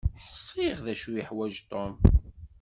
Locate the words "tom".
1.69-1.93